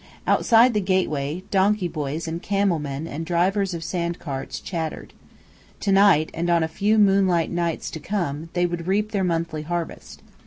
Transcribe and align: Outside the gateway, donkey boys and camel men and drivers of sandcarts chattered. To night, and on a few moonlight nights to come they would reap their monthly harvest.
Outside 0.25 0.73
the 0.73 0.81
gateway, 0.81 1.43
donkey 1.51 1.87
boys 1.87 2.27
and 2.27 2.41
camel 2.41 2.79
men 2.79 3.05
and 3.07 3.23
drivers 3.23 3.75
of 3.75 3.83
sandcarts 3.83 4.59
chattered. 4.59 5.13
To 5.81 5.91
night, 5.91 6.31
and 6.33 6.49
on 6.49 6.63
a 6.63 6.67
few 6.67 6.97
moonlight 6.97 7.51
nights 7.51 7.91
to 7.91 7.99
come 7.99 8.49
they 8.53 8.65
would 8.65 8.87
reap 8.87 9.11
their 9.11 9.23
monthly 9.23 9.61
harvest. 9.61 10.23